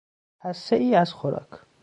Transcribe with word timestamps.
حصهای 0.39 0.95
از 0.95 1.13
خوراک 1.13 1.49